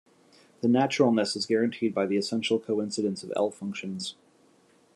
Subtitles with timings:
[0.61, 4.15] The "naturalness" is guaranteed by the essential coincidence of L-functions.